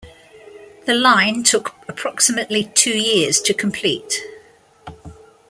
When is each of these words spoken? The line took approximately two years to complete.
The 0.87 0.95
line 0.95 1.43
took 1.43 1.75
approximately 1.87 2.71
two 2.73 2.97
years 2.97 3.39
to 3.41 3.53
complete. 3.53 4.19